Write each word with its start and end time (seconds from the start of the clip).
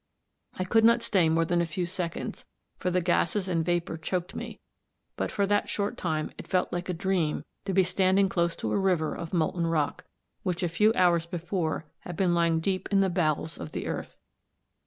I 0.57 0.63
could 0.63 0.83
not 0.83 1.03
stay 1.03 1.29
more 1.29 1.45
than 1.45 1.61
a 1.61 1.65
few 1.67 1.85
seconds, 1.85 2.43
for 2.79 2.89
the 2.89 3.01
gases 3.01 3.47
and 3.47 3.63
vapour 3.63 3.99
choked 3.99 4.33
me; 4.33 4.59
but 5.15 5.29
for 5.31 5.45
that 5.45 5.69
short 5.69 5.95
time 5.95 6.31
it 6.39 6.47
felt 6.47 6.73
like 6.73 6.89
a 6.89 6.93
dream 6.95 7.43
to 7.65 7.71
be 7.73 7.83
standing 7.83 8.27
close 8.27 8.55
to 8.55 8.71
a 8.71 8.79
river 8.79 9.13
of 9.13 9.31
molten 9.31 9.67
rock, 9.67 10.05
which 10.41 10.63
a 10.63 10.69
few 10.69 10.91
hours 10.95 11.27
before 11.27 11.85
had 11.99 12.15
been 12.15 12.33
lying 12.33 12.59
deep 12.61 12.89
in 12.91 13.01
the 13.01 13.11
bowels 13.11 13.59
of 13.59 13.73
the 13.73 13.85
earth. 13.85 14.17